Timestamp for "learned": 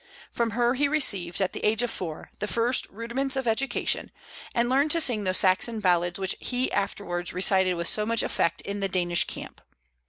4.67-4.89